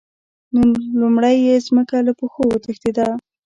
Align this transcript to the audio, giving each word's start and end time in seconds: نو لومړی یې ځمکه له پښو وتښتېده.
نو 0.53 0.61
لومړی 0.99 1.35
یې 1.45 1.55
ځمکه 1.67 1.97
له 2.07 2.11
پښو 2.19 2.41
وتښتېده. 2.47 3.07